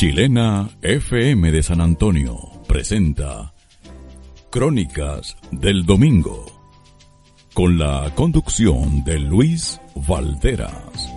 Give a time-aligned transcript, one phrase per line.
[0.00, 3.52] Chilena FM de San Antonio presenta
[4.50, 6.46] Crónicas del Domingo
[7.52, 11.12] con la conducción de Luis Valderas.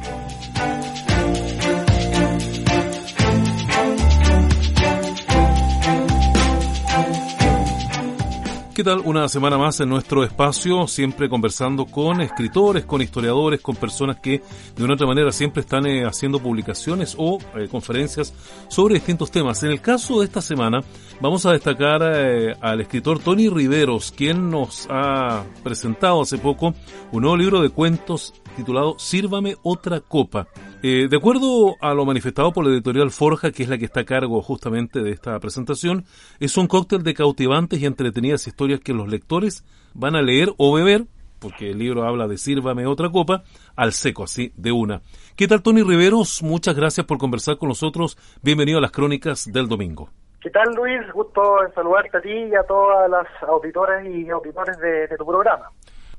[8.74, 9.02] ¿Qué tal?
[9.06, 14.42] Una semana más en nuestro espacio, siempre conversando con escritores, con historiadores, con personas que
[14.76, 18.34] de una otra manera siempre están eh, haciendo publicaciones o eh, conferencias
[18.70, 19.62] sobre distintos temas.
[19.62, 20.82] En el caso de esta semana
[21.22, 26.74] vamos a destacar eh, al escritor Tony Riveros, quien nos ha presentado hace poco
[27.12, 30.48] un nuevo libro de cuentos titulado Sírvame otra copa.
[30.86, 34.02] Eh, de acuerdo a lo manifestado por la editorial Forja, que es la que está
[34.02, 36.04] a cargo justamente de esta presentación,
[36.42, 40.74] es un cóctel de cautivantes y entretenidas historias que los lectores van a leer o
[40.74, 41.06] beber,
[41.40, 43.44] porque el libro habla de Sírvame otra copa,
[43.78, 45.02] al seco, así, de una.
[45.38, 46.44] ¿Qué tal, Tony Riveros?
[46.44, 48.18] Muchas gracias por conversar con nosotros.
[48.42, 50.10] Bienvenido a las crónicas del domingo.
[50.42, 51.00] ¿Qué tal, Luis?
[51.14, 55.70] Gusto saludarte a ti y a todas las auditoras y auditores de tu programa.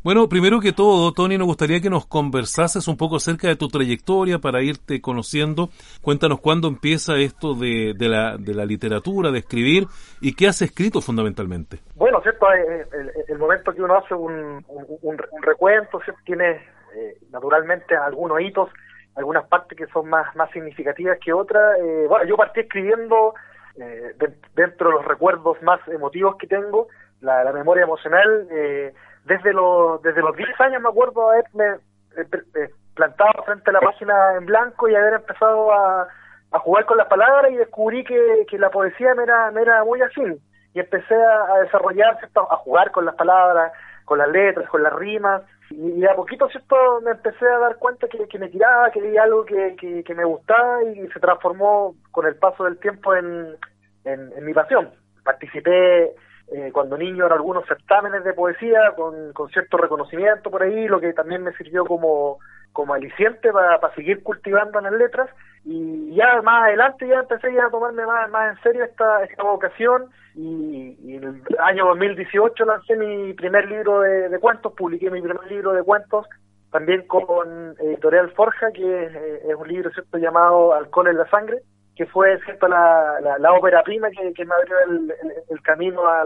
[0.04, 3.68] Bueno, primero que todo, Tony, nos gustaría que nos conversases un poco acerca de tu
[3.68, 5.70] trayectoria para irte conociendo.
[6.02, 9.86] Cuéntanos cuándo empieza esto de, la, de la literatura, de escribir,
[10.20, 11.78] y qué has escrito fundamentalmente.
[11.94, 12.52] Bueno, ¿cierto?
[12.52, 16.20] Eh, el, el momento que uno hace un, un, un recuento, ¿cierto?
[16.26, 18.68] tiene eh, naturalmente algunos hitos,
[19.16, 21.78] algunas partes que son más, más significativas que otras.
[21.80, 23.32] Eh, bueno, yo partí escribiendo
[23.76, 26.88] eh, de, dentro de los recuerdos más emotivos que tengo,
[27.22, 28.48] la, la memoria emocional.
[28.50, 28.92] Eh,
[29.24, 31.80] desde los desde los 10 años me acuerdo haberme
[32.16, 32.26] eh,
[32.56, 36.08] eh, plantado frente a la página en blanco y haber empezado a,
[36.52, 39.84] a jugar con las palabras y descubrí que, que la poesía me era, me era
[39.84, 40.38] muy afín
[40.74, 43.72] y empecé a, a desarrollar, a jugar con las palabras,
[44.04, 45.42] con las letras, con las rimas.
[45.70, 49.22] Y, a poquito cierto me empecé a dar cuenta que, que me tiraba, que había
[49.22, 53.56] algo que, que, me gustaba y se transformó con el paso del tiempo en,
[54.04, 54.90] en mi pasión.
[55.24, 56.14] Participé
[56.52, 61.00] eh, cuando niño en algunos certámenes de poesía con, con, cierto reconocimiento por ahí, lo
[61.00, 62.38] que también me sirvió como,
[62.72, 65.30] como aliciente para, para seguir cultivando las letras.
[65.64, 69.42] Y ya más adelante ya empecé ya a tomarme más, más en serio esta, esta
[69.42, 75.46] vocación y, en el año 2018 lancé mi primer libro de, cuentos, publiqué mi primer
[75.50, 76.26] libro de cuentos
[76.70, 81.30] también con Editorial Forja, que es, eh, es un libro cierto llamado Alcohol en la
[81.30, 81.60] Sangre,
[81.96, 85.12] que fue cierto la, la, la prima que, que, me abrió el,
[85.50, 86.24] el, camino a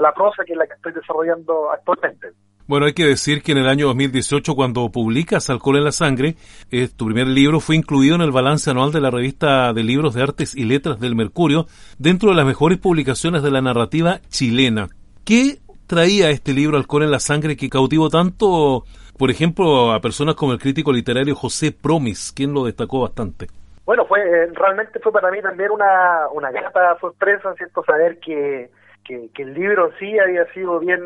[0.00, 2.28] la prosa que la que estoy desarrollando actualmente.
[2.66, 6.34] Bueno, hay que decir que en el año 2018, cuando publicas Alcohol en la Sangre,
[6.72, 10.14] eh, tu primer libro fue incluido en el balance anual de la revista de libros
[10.14, 11.68] de artes y letras del Mercurio,
[11.98, 14.88] dentro de las mejores publicaciones de la narrativa chilena.
[15.24, 18.84] ¿Qué traía este libro Alcohol en la Sangre que cautivó tanto,
[19.16, 23.46] por ejemplo, a personas como el crítico literario José Promis, quien lo destacó bastante?
[23.86, 27.84] Bueno, fue eh, realmente fue para mí también una, una grata sorpresa, ¿cierto?
[27.84, 28.68] Saber que,
[29.04, 31.00] que, el libro sí había sido bien,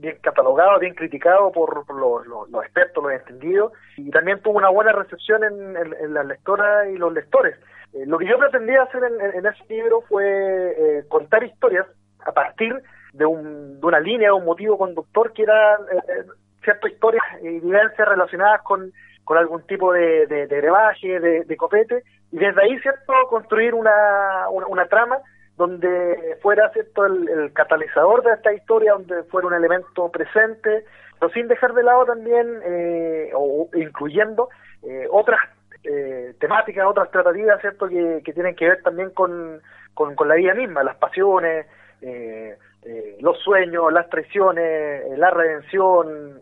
[0.00, 4.68] bien catalogado, bien criticado por, los, los, los, expertos, los entendidos, y también tuvo una
[4.68, 7.56] buena recepción en, en, las lectoras y los lectores.
[7.94, 11.86] Eh, lo que yo pretendía hacer en, en ese libro fue eh, contar historias
[12.26, 12.82] a partir
[13.14, 16.26] de, un, de una línea, un motivo conductor que era eh,
[16.62, 18.92] ciertas historias y vivencias relacionadas con
[19.24, 24.48] con algún tipo de, de, de brebaje, de, copete, y desde ahí, ¿cierto?, construir una,
[24.48, 25.18] una, trama
[25.56, 30.84] donde fuera, ¿cierto?, el, catalizador de esta historia, donde fuera un elemento presente,
[31.18, 34.48] pero sin dejar de lado también, eh, o incluyendo
[34.82, 35.40] eh, otras
[35.84, 39.60] eh, temáticas, otras tratativas, ¿cierto?, que, que, tienen que ver también con,
[39.94, 41.66] con, la vida misma, las pasiones,
[42.02, 46.40] eh, eh, los sueños, las traiciones, la redención,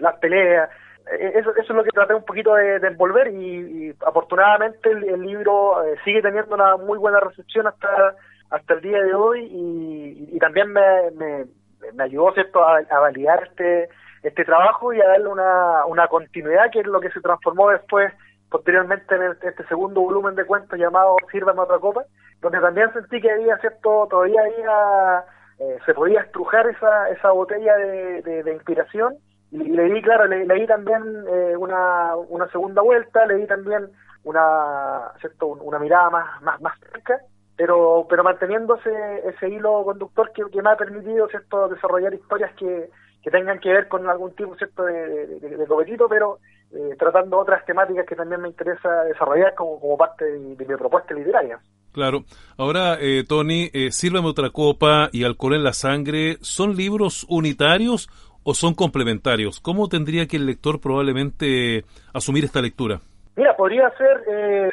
[0.00, 4.90] las peleas, eh, eso, eso es lo que traté un poquito de, envolver y, afortunadamente
[4.90, 8.16] el, el libro eh, sigue teniendo una muy buena recepción hasta
[8.50, 11.44] hasta el día de hoy y, también me, me,
[11.92, 13.88] me, ayudó cierto a, validar este
[14.22, 18.12] este trabajo y a darle una, una continuidad que es lo que se transformó después
[18.50, 22.04] posteriormente en este, este segundo volumen de cuentos llamado Sírvame otra copa
[22.40, 25.24] donde también sentí que había cierto todavía había
[25.60, 29.16] eh, se podía estrujar esa, esa botella de, de, inspiración
[29.50, 33.88] leí, claro, leí también eh, una, una segunda vuelta, leí también
[34.24, 35.46] una, ¿cierto?
[35.46, 37.20] una mirada más, más, más cerca,
[37.56, 41.68] pero, pero manteniendo ese, ese hilo conductor que, me ha permitido ¿cierto?
[41.68, 42.90] desarrollar historias que,
[43.22, 44.84] que tengan que ver con algún tipo ¿cierto?
[44.84, 45.66] de, de, de
[46.08, 46.38] pero
[46.70, 51.14] eh, tratando otras temáticas que también me interesa desarrollar como, como parte de, mi propuesta
[51.14, 51.58] literaria.
[51.92, 52.24] Claro.
[52.58, 58.08] Ahora, eh, Tony, eh, Sírvame otra copa y Alcohol en la sangre, ¿son libros unitarios
[58.48, 59.60] o son complementarios?
[59.60, 61.84] ¿Cómo tendría que el lector probablemente
[62.14, 62.98] asumir esta lectura?
[63.36, 64.70] Mira, podría ser eh,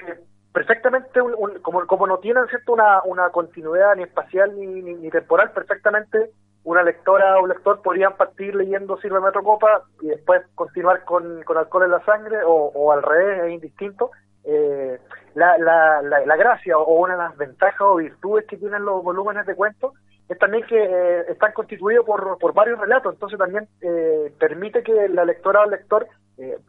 [0.54, 1.20] perfectamente,
[1.62, 2.72] como, como no tienen ¿cierto?
[2.72, 6.32] Una, continuidad ni espacial ni, temporal, perfectamente
[6.64, 11.44] una lectora o un lector podrían partir leyendo Silva Metro Copa y después continuar con,
[11.46, 14.12] alcohol en la sangre o, al revés, es indistinto.
[14.46, 14.98] Eh,
[15.34, 19.46] la, la, la, gracia o una de las ventajas o virtudes que tienen los volúmenes
[19.46, 19.92] de cuentos
[20.28, 25.08] es también que eh, están constituidos por, por varios relatos, entonces también eh, permite que
[25.10, 26.08] la lectora o el lector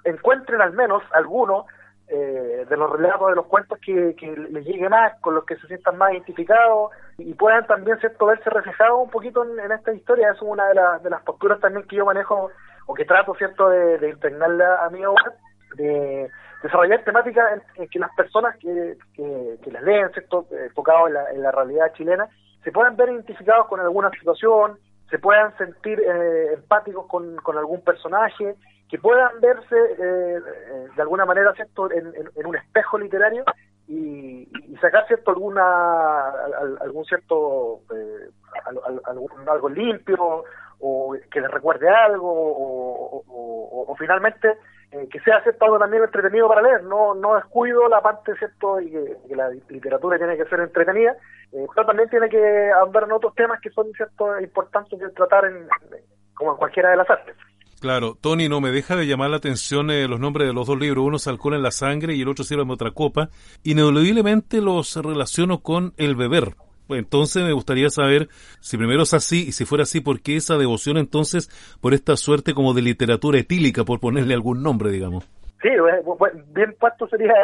[0.05, 1.67] encuentren al menos alguno
[2.09, 4.15] eh, de los relatos, de los cuentos que,
[4.51, 8.49] les llegue más, con los que se sientan más identificados y puedan también cierto verse
[8.49, 10.31] reflejados un poquito en, esta historia.
[10.31, 12.51] Es una de, de las posturas también que yo manejo
[12.87, 15.35] o que trato cierto de, de impregnarla a mi obra,
[15.77, 16.31] de
[16.63, 21.93] desarrollar temáticas en, que las personas que, que, las leen, cierto, enfocados en la, realidad
[21.95, 22.29] chilena,
[22.67, 24.77] se puedan ver identificados con alguna situación,
[25.09, 28.57] se puedan sentir eh, empáticos con, algún personaje
[28.89, 30.41] que puedan verse eh,
[30.97, 32.13] de alguna manera cierto en,
[32.45, 33.45] un espejo literario
[33.87, 34.49] y,
[34.81, 36.29] sacar cierto alguna
[36.81, 38.31] algún cierto eh,
[39.47, 40.43] algo limpio
[40.81, 44.59] o que les recuerde algo o, finalmente
[44.93, 48.91] eh, que sea cierto también entretenido para leer no no descuido la parte cierto y
[48.91, 51.17] que, la literatura tiene que ser entretenida
[51.51, 55.69] pero también tiene que andar en otros temas que son cierto importantes de tratar en,
[56.35, 57.37] como en cualquiera de las artes
[57.81, 60.79] Claro, Tony, no me deja de llamar la atención eh, los nombres de los dos
[60.79, 61.05] libros.
[61.05, 63.29] Uno es Alcohol en la sangre y el otro Sirve otra copa.
[63.65, 66.55] Ineludiblemente los relaciono con el beber.
[66.89, 68.29] Entonces me gustaría saber
[68.61, 71.49] si primero es así y si fuera así, ¿por qué esa devoción entonces
[71.81, 75.29] por esta suerte como de literatura etílica, por ponerle algún nombre, digamos?
[75.63, 75.71] Sí,
[76.55, 77.35] bien puesto sería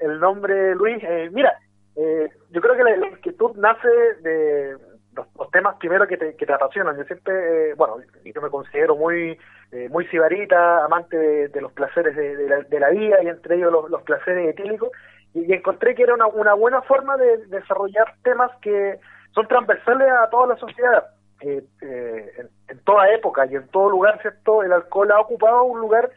[0.00, 1.02] el, nombre, Luis.
[1.02, 1.52] Eh, mira,
[1.96, 3.88] eh, yo creo que la inquietud nace
[4.22, 4.76] de
[5.14, 6.96] los, temas primero que te, que te apasionan.
[6.96, 9.36] Yo siempre, eh, bueno, yo me considero muy
[9.72, 11.16] eh, muy sibarita, amante
[11.48, 14.90] de, los placeres de, la, vida y entre ellos los, placeres etílicos,
[15.34, 18.98] y, encontré que era una, una buena forma de, desarrollar temas que
[19.34, 21.06] son transversales a toda la sociedad.
[21.40, 24.62] Eh, en, en, toda época y en todo lugar, ¿cierto?
[24.62, 26.10] El alcohol ha ocupado un lugar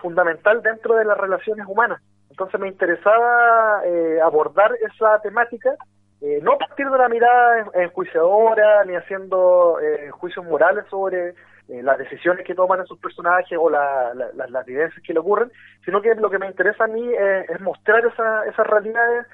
[0.00, 2.02] fundamental dentro de las relaciones humanas.
[2.30, 3.82] Entonces me interesaba
[4.24, 5.76] abordar esa temática
[6.20, 11.98] eh, no partir de una mirada enjuiciadora ni haciendo eh, juicios morales sobre eh, las
[11.98, 15.52] decisiones que toman esos personajes o la, las vivencias que le ocurren,
[15.84, 19.26] sino que lo que me interesa a mí es mostrar esa, esas realidades,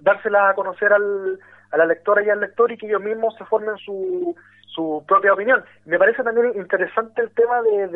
[0.00, 1.38] dárselas a conocer al,
[1.70, 4.34] a la lectora y al lector y que ellos mismos se formen su,
[4.66, 5.64] su propia opinión.
[5.86, 7.88] Me parece también interesante el tema de,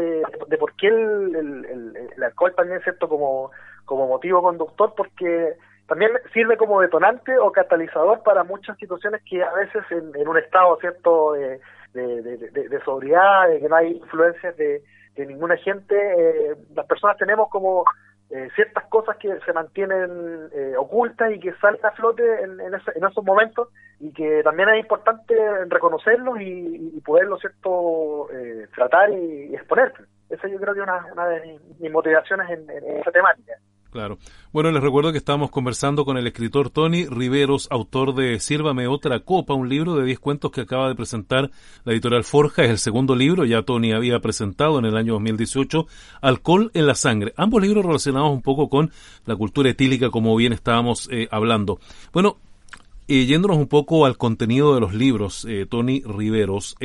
[0.48, 3.50] de, por qué el, el, el, alcohol también es cierto como,
[3.84, 5.54] como motivo conductor, porque
[5.86, 10.76] también sirve como detonante o catalizador para muchas situaciones que a veces en, un estado
[10.80, 11.60] cierto de,
[11.92, 14.82] de, sobriedad, de que no hay influencias de,
[15.16, 17.84] ninguna gente, eh, las personas tenemos como
[18.30, 22.74] eh, ciertas cosas que se mantienen eh, ocultas y que salen a flote en, en,
[22.74, 23.68] esos momentos
[24.00, 25.34] y que también es importante
[25.66, 28.28] reconocerlos y, y poderlos cierto
[28.74, 29.92] tratar y, exponer.
[30.30, 33.52] Esa yo creo que es una, de mis, motivaciones en, en esa temática.
[33.92, 34.18] Claro.
[34.54, 39.20] Bueno, les recuerdo que estamos conversando con el escritor Tony Riveros, autor de Sírvame otra
[39.20, 41.50] copa, un libro de 10 cuentos que acaba de presentar
[41.84, 42.64] la editorial Forja.
[42.64, 45.86] Es el segundo libro, ya Tony había presentado en el año 2018,
[46.22, 47.34] Alcohol en la sangre.
[47.36, 48.90] Ambos libros relacionados un poco con
[49.26, 51.78] la cultura etílica, como bien estábamos eh, hablando.
[52.14, 52.38] Bueno,
[53.08, 56.76] eh, yéndonos un poco al contenido de los libros, eh, Tony Riveros,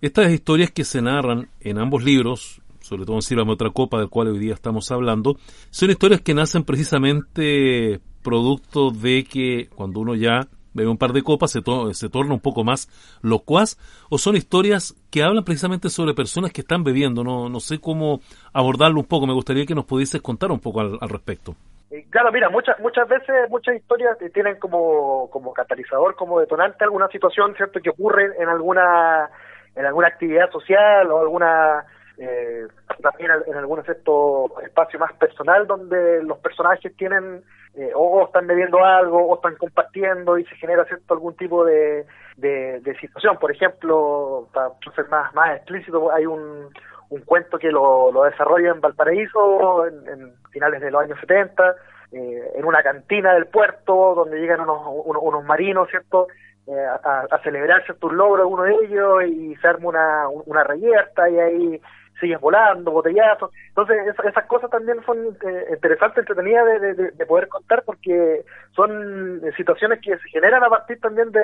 [0.00, 4.08] estas historias que se narran en ambos libros, sobre todo en Sírvame otra copa, del
[4.08, 5.36] cual hoy día estamos hablando,
[5.70, 11.22] son historias que nacen precisamente producto de que cuando uno ya bebe un par de
[11.22, 11.60] copas se,
[11.94, 12.88] se torna un poco más
[13.22, 13.78] locuaz,
[14.10, 17.22] o son historias que hablan precisamente sobre personas que están bebiendo.
[17.22, 18.20] No, no sé cómo
[18.52, 21.54] abordarlo un poco, me gustaría que nos pudieses contar un poco al, respecto.
[21.92, 27.06] Eh, claro, mira, muchas muchas veces muchas historias tienen como, como catalizador, como detonante alguna
[27.06, 29.30] situación, ¿cierto?, que ocurre en alguna
[29.76, 31.84] en alguna actividad social o alguna
[32.20, 32.66] eh,
[33.02, 37.42] también en algunos estos espacio más personal donde los personajes tienen
[37.74, 42.04] eh, o están bebiendo algo o están compartiendo y se genera cierto algún tipo de,
[42.36, 43.38] de, situación.
[43.38, 46.68] Por ejemplo, para ser más, más explícito, hay un,
[47.08, 51.74] un cuento que lo, lo desarrolla en Valparaíso en, finales de los años 70,
[52.12, 56.26] eh, en una cantina del puerto donde llegan unos, unos, marinos, ¿cierto?
[56.66, 61.38] Eh, a, celebrar ciertos logros uno de ellos y se arma una, una reyerta y
[61.38, 61.80] ahí
[62.20, 63.50] sigues volando, botellazos.
[63.68, 70.00] Entonces, esas cosas también son eh, interesantes, entretenidas de, de, poder contar porque son situaciones
[70.00, 71.42] que se generan a partir también de,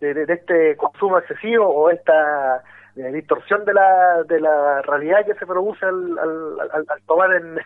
[0.00, 2.62] de, este consumo excesivo o esta
[2.96, 7.58] eh, distorsión de la, de la realidad que se produce al, al, al, tomar en,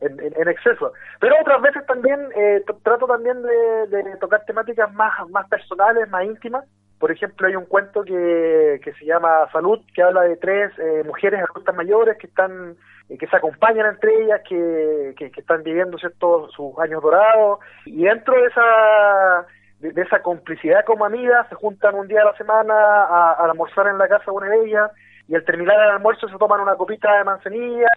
[0.00, 0.92] en, exceso.
[1.20, 6.24] Pero otras veces también eh, trato también de, de tocar temáticas más, más personales, más
[6.24, 6.64] íntimas,
[7.02, 11.02] por ejemplo, hay un cuento que, que se llama Salud, que habla de tres eh,
[11.04, 12.76] mujeres adultas mayores que están
[13.08, 18.04] eh, que se acompañan entre ellas, que, que, están viviendo ciertos sus años dorados, y
[18.04, 19.46] dentro de esa
[19.80, 23.98] de, esa complicidad como amigas se juntan un día a la semana a, almorzar en
[23.98, 24.92] la casa de una de ellas,
[25.26, 27.88] y al terminar el almuerzo se toman una copita de manzanilla,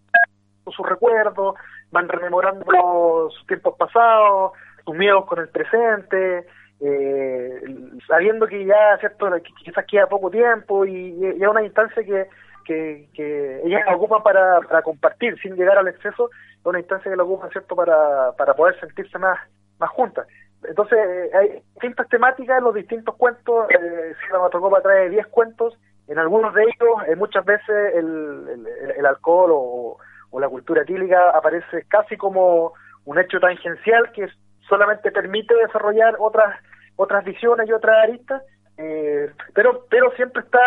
[0.65, 1.53] sus recuerdos,
[1.91, 6.47] van rememorando sus tiempos pasados, sus miedos con el presente,
[6.81, 7.61] eh,
[8.07, 12.27] sabiendo que ya cierto que quizás queda poco tiempo y, ya una instancia que,
[12.65, 17.23] que, que ocupan para, para compartir sin llegar al exceso es una instancia que la
[17.23, 19.39] ocupan cierto para, para poder sentirse más
[19.79, 20.27] más juntas
[20.67, 20.99] entonces
[21.33, 25.77] hay distintas temáticas los distintos cuentos eh, si la Matrocopa trae 10 cuentos
[26.07, 28.67] en algunos de ellos eh, muchas veces el,
[28.97, 29.97] el, alcohol o,
[30.31, 32.73] o la cultura etílica aparece casi como
[33.05, 34.27] un hecho tangencial que
[34.67, 36.55] solamente permite desarrollar otras
[36.97, 38.41] otras visiones y otras aristas,
[38.77, 40.59] eh, pero pero siempre está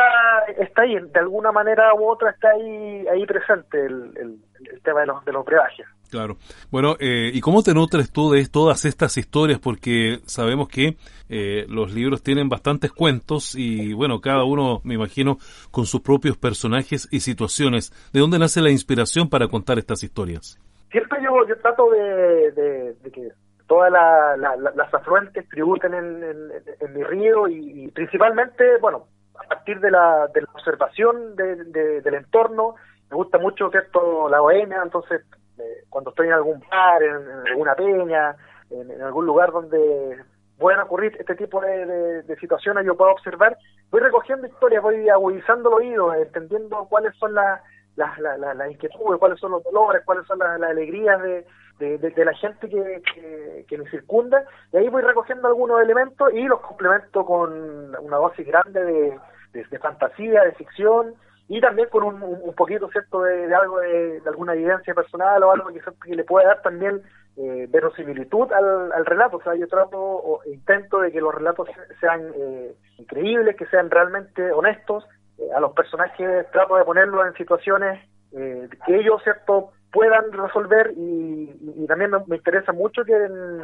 [0.58, 5.06] está ahí, de alguna manera u otra está ahí ahí presente el, el, tema de
[5.06, 5.86] los, de los brebajes.
[6.10, 6.38] Claro.
[6.70, 9.58] Bueno, eh, ¿y cómo te nutres tú de todas estas historias?
[9.58, 10.96] Porque sabemos que
[11.28, 15.36] eh, los libros tienen bastantes cuentos y, bueno, cada uno, me imagino,
[15.70, 17.92] con sus propios personajes y situaciones.
[18.12, 20.58] ¿De dónde nace la inspiración para contar estas historias?
[20.90, 23.28] Siempre yo, yo trato de, de que
[23.68, 29.06] todas las afluentes tributen en, mi río y, principalmente, bueno,
[29.38, 32.74] a partir de la, de la observación del entorno,
[33.10, 35.22] me gusta mucho cierto la bohemia, entonces
[35.58, 38.36] eh, cuando estoy en algún bar, en, alguna peña,
[38.70, 40.18] en, algún lugar donde
[40.58, 43.56] puedan ocurrir este tipo de, situaciones, yo puedo observar,
[43.90, 47.60] voy recogiendo historias, voy agudizando el oído, entendiendo cuáles son las
[47.96, 51.44] las la, inquietudes, cuáles son los dolores, cuáles son las alegrías de,
[51.78, 56.60] de, la gente que, que, me circunda, y ahí voy recogiendo algunos elementos y los
[56.60, 59.18] complemento con una dosis grande de,
[59.52, 61.14] de, fantasía, de ficción,
[61.48, 65.68] y también con un, un poquito, ¿cierto?, de, algo de, alguna evidencia personal o algo
[65.68, 67.00] que, que le pueda dar también
[67.36, 69.38] eh, verosimilitud al, al relato.
[69.38, 71.68] O sea, yo trato o intento de que los relatos
[72.00, 75.06] sean eh, increíbles, que sean realmente honestos,
[75.38, 78.00] eh, a los personajes trato de ponerlos en situaciones
[78.32, 83.62] eh, que ellos cierto puedan resolver y, también me, interesa mucho que en,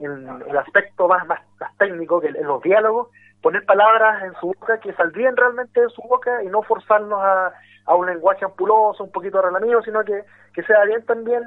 [0.00, 1.40] el aspecto más, más,
[1.78, 3.08] técnico que en los diálogos
[3.42, 7.52] poner palabras en su boca que saldrían realmente de su boca y no forzarnos a,
[7.86, 11.42] a un lenguaje ampuloso, un poquito relamido, sino que, que sea bien también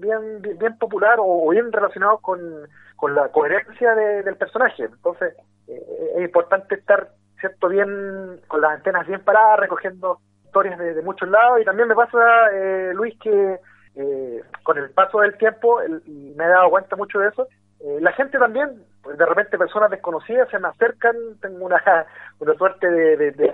[0.00, 2.40] bien bien, popular o, bien relacionado con,
[2.96, 4.84] con la coherencia del personaje.
[4.84, 5.34] Entonces,
[5.68, 10.18] eh, es importante estar cierto bien con las antenas bien paradas recogiendo
[10.54, 11.60] historias de, muchos lados.
[11.60, 12.18] Y también me pasa
[12.52, 13.58] eh, Luis que
[13.96, 17.48] eh, con el paso del tiempo y me he dado cuenta mucho de eso.
[17.80, 21.82] Eh, la gente también pues, de repente personas desconocidas se me acercan tengo una
[22.38, 23.52] una suerte de, de, de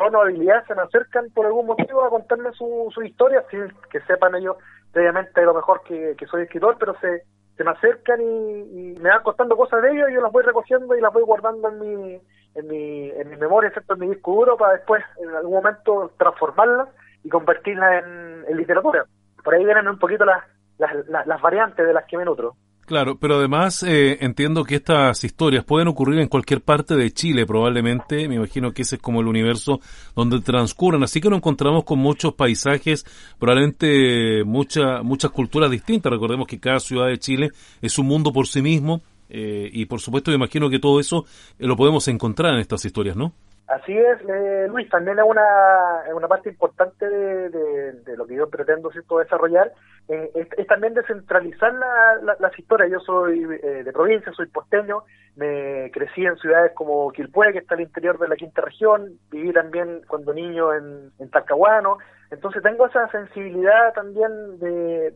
[0.68, 4.56] se me acercan por algún motivo a contarme su, su historia sin que sepan ellos
[4.92, 7.24] previamente lo mejor que, soy escritor pero se
[7.56, 10.94] se me acercan y, me van contando cosas de ellos y yo las voy recogiendo
[10.96, 12.20] y las voy guardando en mi
[12.54, 16.12] en mi, en mi memoria, excepto en mi disco duro, para después en algún momento
[16.18, 16.88] transformarlas
[17.24, 19.04] y convertirlas en, literatura.
[19.42, 20.44] Por ahí vienen un poquito las,
[20.78, 20.92] las,
[21.26, 22.56] las, variantes de las que me nutro.
[22.84, 27.46] Claro, pero además eh, entiendo que estas historias pueden ocurrir en cualquier parte de Chile,
[27.46, 28.28] probablemente.
[28.28, 29.80] Me imagino que ese es como el universo
[30.16, 31.04] donde transcurren.
[31.04, 33.04] Así que nos encontramos con muchos paisajes,
[33.38, 36.12] probablemente mucha, muchas culturas distintas.
[36.12, 40.00] Recordemos que cada ciudad de Chile es un mundo por sí mismo eh, y por
[40.00, 41.24] supuesto, me imagino que todo eso
[41.58, 43.32] eh, lo podemos encontrar en estas historias, ¿no?
[43.70, 48.90] Así es, eh, Luis, también es una, una parte importante de, lo que yo pretendo
[48.90, 49.18] ¿cierto?
[49.18, 49.72] desarrollar,
[50.08, 52.90] eh, es, también descentralizar la, las historias.
[52.90, 55.04] Yo soy eh, de provincia, soy posteño,
[55.36, 59.52] me crecí en ciudades como Quilpué, que está al interior de la quinta región, viví
[59.52, 61.98] también cuando niño en, en Talcahuano,
[62.32, 65.12] entonces tengo esa sensibilidad también de,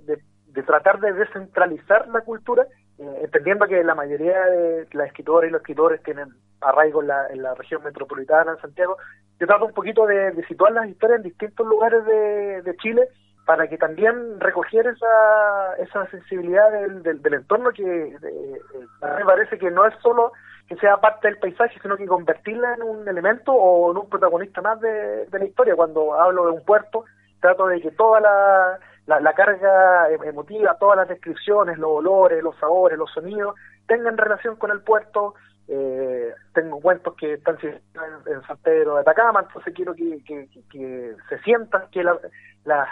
[0.55, 2.65] de tratar de descentralizar la cultura
[2.99, 6.29] eh, entendiendo que la mayoría de las escritoras y los escritores tienen
[6.61, 8.97] arraigo en la, en la región metropolitana, en Santiago,
[9.41, 13.09] yo trato un poquito de, situar las historias en distintos lugares de, Chile
[13.47, 18.61] para que también recogiera esa, esa sensibilidad del, del, entorno que eh,
[19.03, 20.33] a mí me parece que no es solo
[20.69, 24.63] que sea parte del paisaje, sino que convertirla en un elemento o en un protagonista
[24.63, 25.77] más de, de la historia.
[25.77, 27.05] Cuando hablo de un puerto,
[27.41, 32.57] trato de que toda la la, carga em, emotiva, todas las descripciones, los olores, los
[32.59, 33.55] sabores, los sonidos,
[33.87, 35.35] tengan relación con el puerto.
[35.67, 41.39] Eh, tengo cuentos que están en, San Pedro de Atacama, entonces quiero que, que, se
[41.39, 42.19] sientan que la,
[42.65, 42.89] las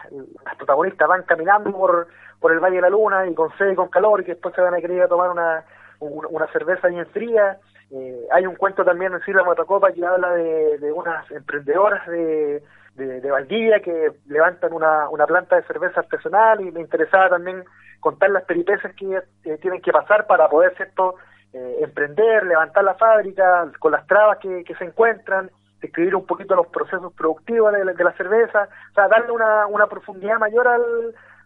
[0.56, 2.08] protagonistas van caminando por,
[2.40, 4.54] por el Valle de la Luna y con sed y con calor y que después
[4.54, 5.64] se van a querer tomar una,
[6.00, 7.58] una, cerveza bien fría.
[7.90, 12.62] Eh, hay un cuento también en Silva Matacopa que habla de, de unas emprendedoras de,
[12.94, 17.64] de, Valdivia que levantan una, una planta de cerveza artesanal y me interesaba también
[18.00, 21.16] contar las peripecias que tienen que pasar para poder cierto
[21.52, 26.68] eh, emprender, levantar la fábrica con las trabas que, se encuentran, describir un poquito los
[26.68, 30.82] procesos productivos de, la cerveza, o sea, darle una, una profundidad mayor al,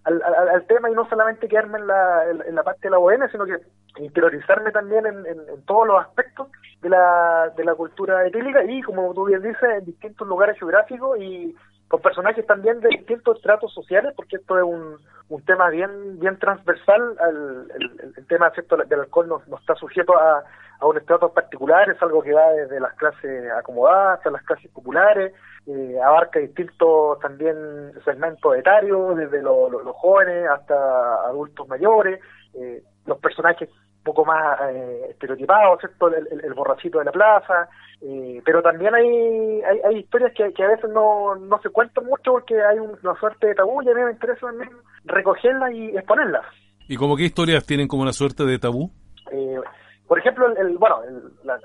[0.04, 3.28] al, al, tema y no solamente quedarme en la, en, la parte de la bohemia,
[3.28, 3.58] sino que
[3.98, 6.48] interiorizarme también en, en, todos los aspectos
[6.82, 11.18] de la, de la cultura etílica y, como tú bien dices, en distintos lugares geográficos
[11.18, 11.54] y
[11.88, 14.98] con personajes también de distintos estratos sociales, porque esto es un,
[15.28, 17.68] un tema bien bien transversal, al,
[18.16, 18.76] el, tema ¿cierto?
[18.76, 20.42] del alcohol no, no está sujeto a,
[20.80, 24.70] a un estrato particular, es algo que va desde las clases acomodadas hasta las clases
[24.72, 25.32] populares,
[25.66, 27.56] eh, abarca distintos también
[28.04, 32.20] segmentos etarios, desde los jóvenes hasta adultos mayores,
[32.54, 33.68] eh, los personajes
[34.06, 36.08] poco más eh, estereotipados, ¿cierto?
[36.08, 37.68] El, el, borrachito de la plaza,
[38.00, 42.32] eh, pero también hay, hay, historias que, que, a veces no, no se cuentan mucho
[42.32, 44.70] porque hay una suerte de tabú y a mí me interesa también
[45.04, 46.46] recogerlas y exponerlas.
[46.88, 48.90] ¿Y como qué historias tienen como una suerte de tabú?
[49.32, 49.60] Eh,
[50.06, 51.00] por ejemplo, el, bueno,
[51.44, 51.58] la,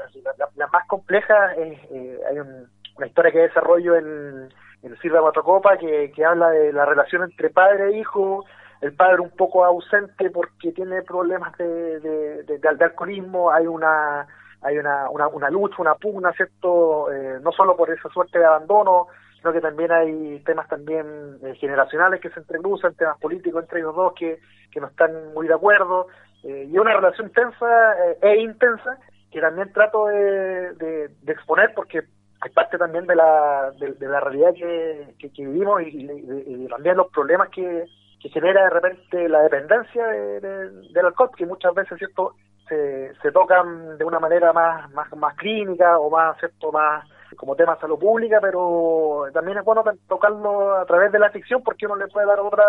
[0.55, 4.49] la, más compleja es, eh, hay una historia que desarrollo en,
[4.81, 8.43] en Silva Matocopa que, que habla de la relación entre padre e hijo,
[8.81, 14.27] el padre un poco ausente porque tiene problemas de, de, de, de alcoholismo, hay una
[14.63, 17.11] hay una, una, lucha, una pugna, ¿cierto?
[17.11, 21.55] Eh, no solo por esa suerte de abandono, sino que también hay temas también eh,
[21.55, 24.39] generacionales que se entrecruzan, temas políticos entre ellos dos que,
[24.71, 26.07] que no están muy de acuerdo,
[26.43, 28.99] eh, y una relación tensa e intensa
[29.31, 32.01] que también trato de, de, de, exponer porque
[32.41, 37.49] hay parte también de la, de, la realidad que, que, vivimos y, también los problemas
[37.49, 37.85] que,
[38.21, 42.35] que genera de repente la dependencia del alcohol, que muchas veces, ¿cierto?,
[42.67, 47.05] se, se tocan de una manera más, más, más clínica o más, ¿cierto?, más
[47.35, 51.63] como tema de salud pública, pero también es bueno tocarlo a través de la ficción
[51.63, 52.63] porque uno le puede dar otra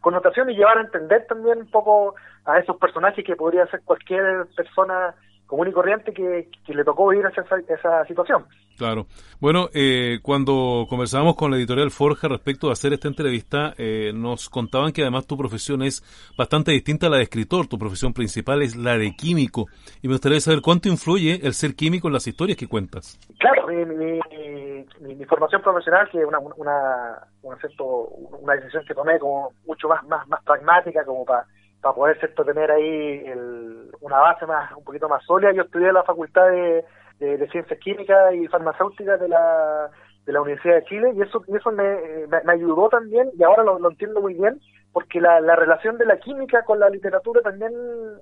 [0.00, 4.46] connotación y llevar a entender también un poco a esos personajes que podría ser cualquier
[4.56, 5.14] persona
[5.50, 8.46] común y corriente que, le tocó vivir esa, esa situación.
[8.78, 9.06] Claro.
[9.40, 14.48] Bueno, eh, cuando conversábamos con la editorial Forja respecto de hacer esta entrevista, eh, nos
[14.48, 16.02] contaban que además tu profesión es
[16.38, 17.66] bastante distinta a la de escritor.
[17.66, 19.66] Tu profesión principal es la de químico.
[20.00, 23.18] Y me gustaría saber cuánto influye el ser químico en las historias que cuentas.
[23.38, 24.20] Claro, mi, mi,
[25.00, 30.26] mi, formación profesional, que es una, una, una decisión que tomé como mucho más, más,
[30.28, 31.44] más pragmática, como para
[31.80, 32.44] para poder ¿cierto?
[32.44, 35.52] tener ahí el, una base más un poquito más sólida.
[35.52, 36.84] Yo estudié en la Facultad de,
[37.50, 39.90] Ciencias Químicas y Farmacéuticas de la,
[40.24, 43.62] de la Universidad de Chile y eso, y eso me, me, ayudó también y ahora
[43.62, 44.58] lo, lo entiendo muy bien
[44.92, 47.72] porque la, la, relación de la química con la literatura también,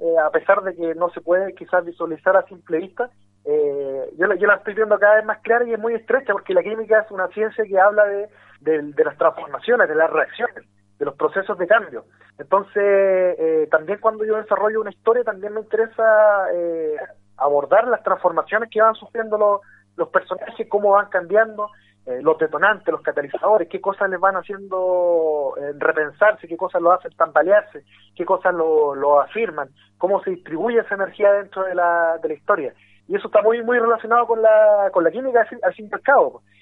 [0.00, 3.08] eh, a pesar de que no se puede quizás visualizar a simple vista,
[3.44, 6.54] eh, yo, yo la estoy viendo cada vez más clara y es muy estrecha porque
[6.54, 8.28] la química es una ciencia que habla de,
[8.60, 10.64] de las transformaciones, de las reacciones
[10.98, 12.04] de los procesos de cambio.
[12.38, 16.96] Entonces, eh, también cuando yo desarrollo una historia, también me interesa eh,
[17.36, 19.60] abordar las transformaciones que van sufriendo
[19.96, 21.70] los, personajes, cómo van cambiando,
[22.06, 27.12] eh, los detonantes, los catalizadores, qué cosas les van haciendo repensarse, qué cosas lo hacen
[27.16, 27.84] tambalearse,
[28.14, 32.34] qué cosas lo, lo afirman, cómo se distribuye esa energía dentro de la, de la
[32.34, 32.74] historia
[33.08, 35.90] y eso está muy muy relacionado con la con la química al fin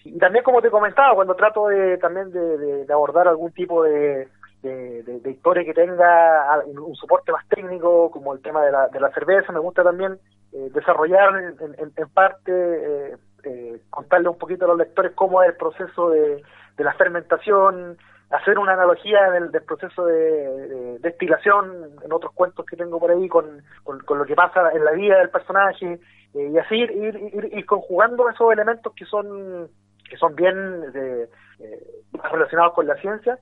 [0.04, 3.82] y y también como te comentaba cuando trato de también de, de, abordar algún tipo
[3.82, 4.28] de,
[4.62, 9.10] de, historia que tenga un, soporte más técnico como el tema de la, de la
[9.10, 10.18] cerveza me gusta también
[10.52, 15.50] eh, desarrollar en, en, parte eh, eh, contarle un poquito a los lectores cómo es
[15.50, 16.42] el proceso de,
[16.78, 17.96] la fermentación,
[18.30, 23.62] hacer una analogía del, proceso de, destilación en otros cuentos que tengo por ahí con,
[23.84, 26.00] con, lo que pasa en la vida del personaje
[26.36, 29.68] eh, y así ir, ir, ir, conjugando esos elementos que son
[30.08, 30.54] que son bien
[30.92, 31.28] de,
[32.30, 33.38] relacionados con la ciencia,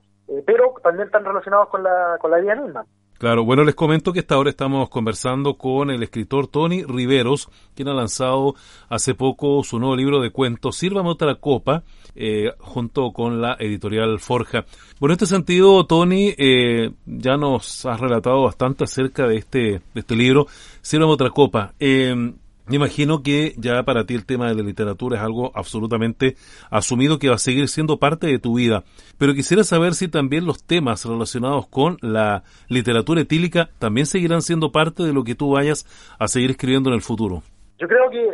[0.47, 2.85] pero también están relacionados con la, con la vida misma.
[3.17, 7.87] Claro, bueno, les comento que esta hora estamos conversando con el escritor Tony Riveros, quien
[7.87, 8.55] ha lanzado
[8.89, 14.19] hace poco su nuevo libro de cuentos, Sírvame otra copa, eh, junto con la editorial
[14.19, 14.65] Forja.
[14.99, 19.99] Bueno, en este sentido, Tony, eh, ya nos has relatado bastante acerca de este, de
[19.99, 20.47] este libro,
[20.81, 21.73] Sírvame otra copa.
[21.79, 22.33] Eh,
[22.67, 26.35] me imagino que ya para ti el tema de la literatura es algo absolutamente
[26.71, 28.83] asumido que va a seguir siendo parte de tu vida.
[29.19, 34.71] Pero quisiera saber si también los temas relacionados con la literatura etílica también seguirán siendo
[34.71, 35.85] parte de lo que tú vayas
[36.17, 37.43] a seguir escribiendo en el futuro.
[37.77, 38.31] Yo creo que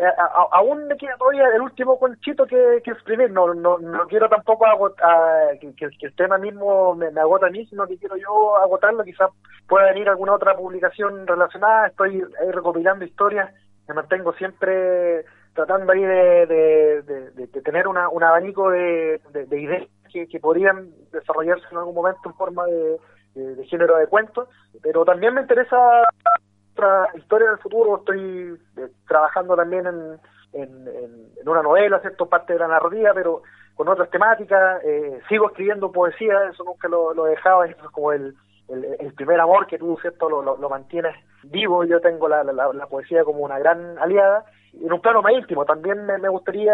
[0.52, 3.32] aún me queda todavía el último conchito que, escribir.
[3.32, 4.66] No, no, no quiero tampoco
[5.60, 9.04] que, el tema mismo me, agota a mí, sino que quiero yo agotarlo.
[9.04, 9.32] Quizás
[9.68, 11.88] pueda venir alguna otra publicación relacionada.
[11.88, 13.52] Estoy ahí recopilando historias
[13.92, 17.04] me mantengo siempre tratando ahí de,
[17.36, 19.20] de, tener una, un abanico de,
[19.52, 24.48] ideas que, podrían desarrollarse en algún momento en forma de, género de cuentos,
[24.82, 25.76] pero también me interesa
[26.74, 30.20] otra historia del futuro, estoy eh, trabajando también en,
[30.54, 32.28] en, una novela, ¿cierto?
[32.28, 33.42] Parte de la narrativa, pero
[33.76, 38.36] con otras temáticas, eh, sigo escribiendo poesía, eso nunca lo, lo eso es como el,
[38.72, 41.84] el, primer amor que tú, ¿cierto?, lo, lo, mantienes vivo.
[41.84, 44.46] Yo tengo la, la, poesía como una gran aliada.
[44.74, 46.74] En un plano más íntimo, también me, gustaría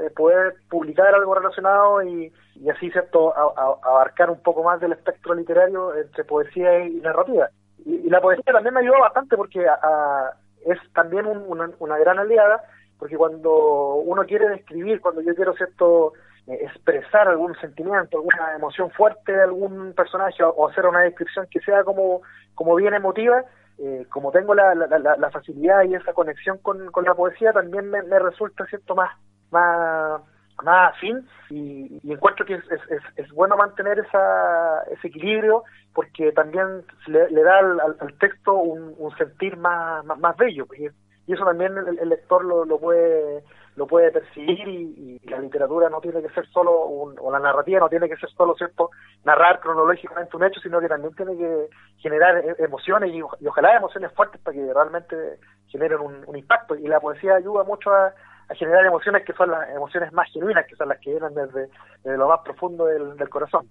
[0.00, 5.34] eh, poder publicar algo relacionado y, y así, ¿cierto?, abarcar un poco más del espectro
[5.34, 7.48] literario entre poesía y narrativa.
[7.84, 9.66] Y, la poesía también me ayudó bastante porque
[10.64, 12.62] es también una, una gran aliada,
[12.98, 16.12] porque cuando uno quiere describir, cuando yo quiero, ¿cierto?,
[16.46, 21.84] expresar algún sentimiento, alguna emoción fuerte de algún personaje o, hacer una descripción que sea
[21.84, 22.22] como,
[22.54, 23.44] como bien emotiva,
[23.78, 28.18] eh, como tengo la, la, facilidad y esa conexión con, con la poesía, también me,
[28.18, 29.10] resulta cierto más,
[29.50, 30.20] más,
[30.62, 35.62] más afín y, encuentro que es, es, es, bueno mantener esa, ese equilibrio
[35.94, 40.88] porque también le, da al, texto un, un, sentir más, más, bello y,
[41.32, 43.42] eso también el, lector lo, lo puede
[43.76, 47.80] lo puede percibir y, la literatura no tiene que ser solo, un, o la narrativa
[47.80, 48.90] no tiene que ser solo, ¿cierto?,
[49.24, 54.12] narrar cronológicamente un hecho, sino que también tiene que generar e, emociones y, ojalá emociones
[54.12, 55.16] fuertes para que realmente
[55.68, 56.74] generen un, impacto.
[56.74, 58.12] Y la poesía ayuda mucho a,
[58.54, 62.28] generar emociones que son las emociones más genuinas, que son las que vienen desde, lo
[62.28, 63.66] más profundo del, del corazón.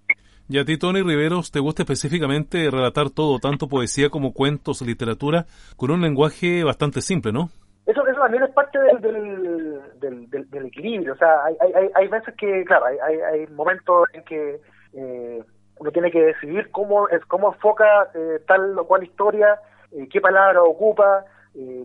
[0.50, 5.46] Y a ti, Tony Riveros, ¿te gusta específicamente relatar todo, tanto poesía como cuentos, literatura,
[5.78, 7.52] con un lenguaje bastante simple, ¿no?
[7.92, 11.12] Eso, eso también es parte del, del, del, equilibrio.
[11.12, 14.62] O sea, hay, hay, hay veces que, claro, hay, hay, momentos en que
[14.94, 15.44] eh,
[15.78, 19.60] uno tiene que decidir cómo, es, cómo enfoca eh, tal o cual historia,
[19.92, 21.26] eh, qué palabra ocupa.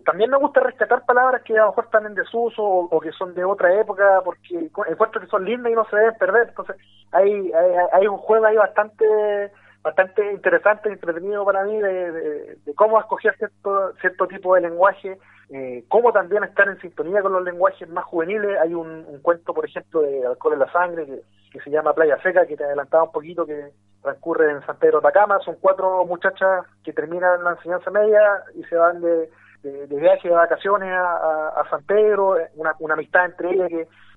[0.05, 3.33] también me gusta rescatar palabras que a lo mejor están en desuso o, que son
[3.35, 6.47] de otra época, porque encuentro que son lindas y no se deben perder.
[6.47, 6.77] Entonces,
[7.11, 9.51] hay, hay, hay un juego ahí bastante
[9.87, 15.17] bastante interesante y entretenido para mí de, cómo escoger cierto, cierto tipo de lenguaje,
[15.49, 18.59] eh, cómo también estar en sintonía con los lenguajes más juveniles.
[18.59, 21.05] Hay un, cuento, por ejemplo, de Alcohol en la Sangre
[21.51, 23.71] que, se llama Playa Seca, que te adelantaba un poquito, que
[24.03, 25.39] transcurre en San Pedro Atacama.
[25.39, 29.29] Son cuatro muchachas que terminan la enseñanza media y se van de,
[29.63, 33.69] de, viaje, de vacaciones a, San Pedro, una, una amistad entre ellas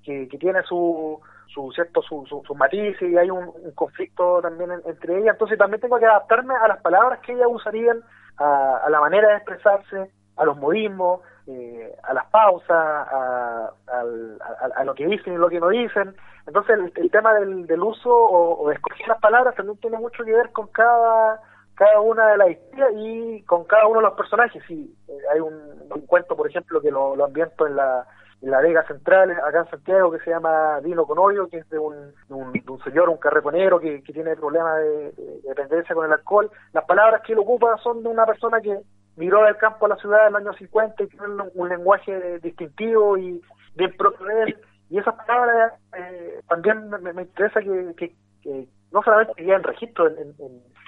[0.04, 1.20] que, que tiene su
[1.52, 5.32] su cierto su, su, matices y hay un, conflicto también entre ellas.
[5.34, 8.02] Entonces también tengo que adaptarme a las palabras que ellas usarían
[8.36, 14.94] a, la manera de expresarse a los modismos eh, a las pausas a, a, lo
[14.94, 16.14] que dicen y lo que no dicen.
[16.46, 20.32] Entonces el, tema del, del uso o, de escoger las palabras también tiene mucho que
[20.32, 21.40] ver con cada
[21.74, 24.62] cada una de las historias y con cada uno de los personajes.
[24.68, 25.54] Si eh, hay un,
[25.90, 28.06] un, cuento por ejemplo que lo, lo ambiento en la
[28.42, 31.68] en la Vega Central, acá en Santiago, que se llama Vino con Hoyo, que es
[31.68, 35.12] de un, un, señor, un carreponero que, que tiene problemas de,
[35.46, 36.50] dependencia con el alcohol.
[36.72, 38.78] Las palabras que él ocupa son de una persona que
[39.16, 43.18] migró del campo a la ciudad en el año 50 y tiene un, lenguaje distintivo
[43.18, 43.42] y
[43.74, 43.84] de
[44.42, 44.56] él.
[44.88, 48.14] Y esas palabras eh, también me, interesa que,
[48.90, 50.34] no solamente queden registro en,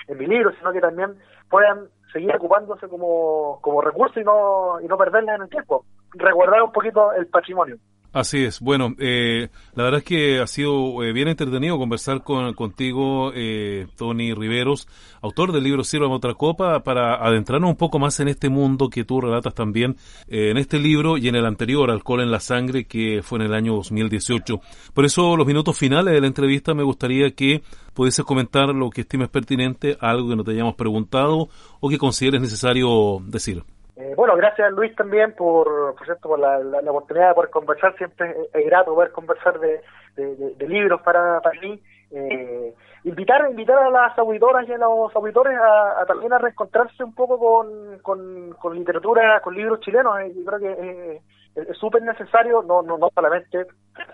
[0.09, 1.15] en, mi libro, sino que también
[1.49, 6.62] puedan seguir ocupándose como, como recurso y no, y no perderlas en el tiempo resguardar
[6.62, 7.79] un poquito el patrimonio.
[8.12, 8.61] Así es.
[8.61, 13.87] Bueno, eh, la verdad es que ha sido eh, bien entretenido conversar con, contigo, eh,
[13.96, 14.87] Tony Riveros,
[15.22, 19.05] autor del libro Sirva otra copa, para adentrarnos un poco más en este mundo que
[19.05, 19.96] tú relatas también
[20.29, 23.46] eh, en este libro y en el anterior, Alcohol en la Sangre, que fue en
[23.46, 24.61] el año 2018.
[24.92, 27.62] Por eso, los minutos finales de la entrevista me gustaría que
[27.94, 31.48] pudieses comentar lo que estimes pertinente, algo que no te hayamos preguntado
[31.81, 33.64] o que consideres necesario decir.
[33.97, 37.97] Eh, bueno, gracias Luis también por, por, cierto, por la, la, oportunidad de poder conversar.
[37.97, 39.83] Siempre es, grato poder conversar de,
[40.17, 41.81] de, de libros para, para mí.
[42.11, 42.75] Eh,
[43.05, 47.15] invitar invitar a las auditoras y a los auditores a, a también a reencontrarse un
[47.15, 50.19] poco con, con, con, literatura, con libros chilenos.
[50.21, 51.21] Eh, yo creo que eh,
[51.55, 53.67] es súper necesario, no, no, no solamente,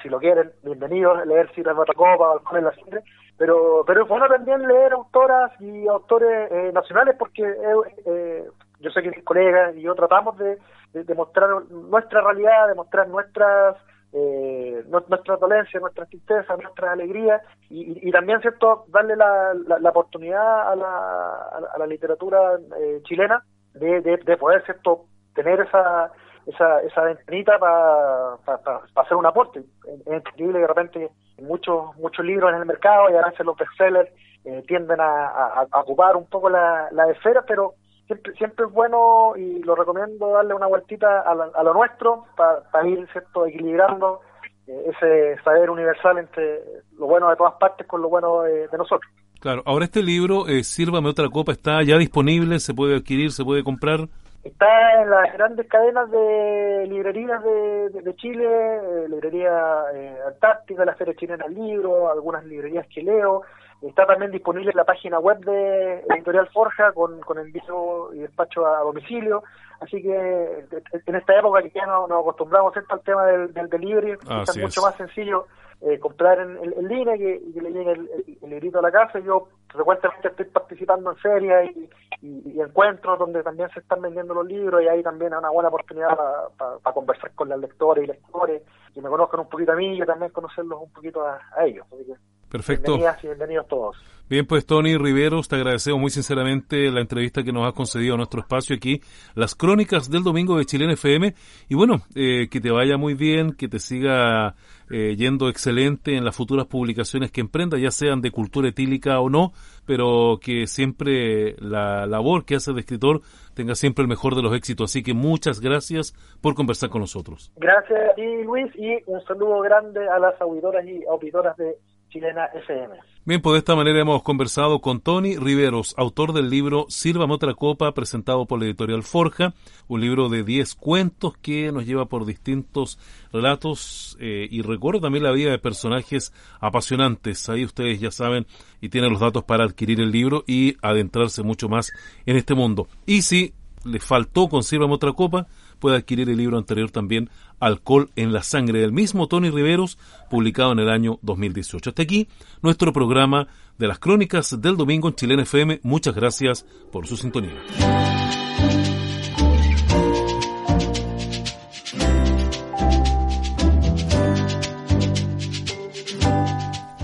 [0.03, 3.03] si lo quieren, bienvenidos, leer Cira Copa o en la Sangre,
[3.37, 8.45] pero, pero es bueno también leer autoras y autores eh, nacionales porque eh,
[8.81, 10.59] yo sé que mis colegas y yo tratamos de,
[10.93, 13.77] de, mostrar nuestra realidad, de mostrar nuestras
[14.12, 20.77] eh, nuestra dolencia, nuestra tristeza, nuestra alegría y, también cierto darle la, la, oportunidad a
[20.77, 26.11] la, a la, literatura eh, chilena de, de, de, poder cierto tener esa
[26.47, 29.61] esa, esa ventanita para pa, hacer un aporte.
[29.87, 31.11] Es, increíble que de repente
[31.43, 34.11] muchos muchos libros en el mercado y a veces los bestsellers
[34.47, 37.75] eh, tienden a, a, a, ocupar un poco la, la esfera, pero
[38.09, 42.25] siempre, siempre es bueno y lo recomiendo darle una vueltita a, la, a lo nuestro
[42.37, 44.21] para pa ir cierto equilibrando
[44.66, 46.62] eh, ese saber universal entre
[46.99, 49.12] lo bueno de todas partes con lo bueno de, de nosotros.
[49.40, 53.44] Claro, ahora este libro, eh, Sírvame otra copa, está ya disponible, se puede adquirir, se
[53.44, 54.01] puede comprar.
[54.42, 60.85] Está en las grandes cadenas de librerías de, de, de Chile, eh, librería eh, Antártica,
[60.85, 63.42] la Feria Chilena del Libro, algunas librerías que leo,
[63.81, 68.67] Está también disponible en la página web de Editorial Forja con, con envío y despacho
[68.67, 69.45] a domicilio.
[69.81, 70.67] Así que
[71.07, 74.57] en esta época que ya nos, nos acostumbramos al tema del, del delivery, ah, es
[74.59, 75.47] mucho más sencillo
[75.81, 78.81] eh, comprar en, en, en línea que, y que, le llegue el, el, el, librito
[78.81, 79.21] a la casa.
[79.21, 81.88] Yo frecuentemente estoy participando en ferias y,
[82.27, 85.51] y, y, encuentros donde también se están vendiendo los libros y ahí también es una
[85.51, 88.62] buena oportunidad para pa, pa conversar con las lectores y lectores
[88.97, 91.87] y me conozcan un poquito a mí y también conocerlos un poquito a, a ellos.
[91.93, 92.14] Así que,
[92.50, 92.92] Perfecto.
[92.92, 93.96] Bienvenidas y bienvenidos todos.
[94.30, 98.16] Bien, pues Tony Riveros, te agradecemos muy sinceramente la entrevista que nos has concedido a
[98.18, 99.00] nuestro espacio aquí,
[99.34, 101.32] las crónicas del domingo de Chilena FM.
[101.70, 104.54] Y bueno, eh, que te vaya muy bien, que te siga
[104.90, 109.30] eh, yendo excelente en las futuras publicaciones que emprenda, ya sean de cultura etílica o
[109.30, 109.52] no,
[109.87, 113.22] pero que siempre la labor que hace de escritor
[113.54, 114.90] tenga siempre el mejor de los éxitos.
[114.90, 117.50] Así que muchas gracias por conversar con nosotros.
[117.56, 121.78] Gracias a ti, Luis, y un saludo grande a las auditoras y auditoras de
[122.09, 122.97] Chilena FM.
[123.25, 127.53] Bien, pues de esta manera hemos conversado con Tony Riveros, autor del libro Sírvame otra
[127.53, 129.53] copa, presentado por la editorial Forja,
[129.87, 132.99] un libro de 10 cuentos que nos lleva por distintos
[133.31, 137.49] relatos eh, y recuerdo también la vida de personajes apasionantes.
[137.51, 138.47] Ahí ustedes ya saben
[138.81, 141.92] y tienen los datos para adquirir el libro y adentrarse mucho más
[142.25, 142.88] en este mundo.
[143.05, 143.53] Y si
[143.85, 145.47] les faltó con Sírvame otra copa,
[145.79, 149.99] puede adquirir el libro anterior también, Alcohol en la Sangre, del mismo Tony Riveros,
[150.31, 151.91] publicado en el año 2018.
[151.91, 152.29] Hasta aquí
[152.62, 155.81] nuestro programa de las crónicas del domingo en Chilena FM.
[155.83, 157.62] Muchas gracias por su sintonía.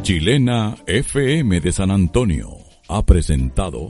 [0.05, 2.59] Chilena FM de San Antonio
[2.89, 3.89] ha presentado